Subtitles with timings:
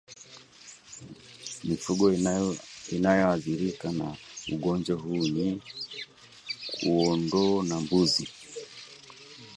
[1.67, 2.13] Mifugo
[2.91, 4.15] inayoathirika na
[4.53, 5.61] ugonjwa huu ni
[6.83, 8.27] kuondoo na mbuzi